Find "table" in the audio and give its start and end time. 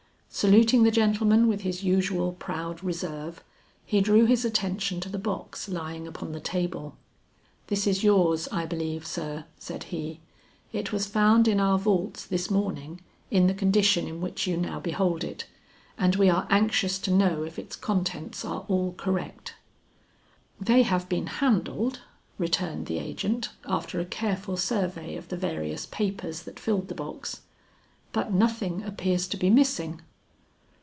6.39-6.95